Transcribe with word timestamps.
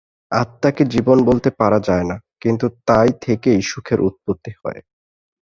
আত্মাকে 0.31 0.83
জীবন 0.85 1.17
বলতে 1.23 1.49
পারা 1.59 1.79
যায় 1.79 2.05
না, 2.05 2.17
কিন্তু 2.41 2.65
তাই 2.87 3.09
থেকেই 3.21 3.59
সুখের 3.61 3.99
উৎপত্তি 4.01 4.51
হয়। 4.61 4.79